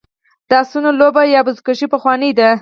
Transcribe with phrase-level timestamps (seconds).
[0.49, 2.49] د اسونو لوبه یا بزکشي پخوانۍ ده